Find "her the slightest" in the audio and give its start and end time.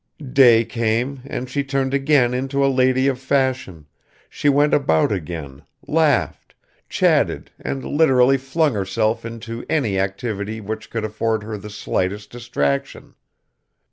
11.43-12.31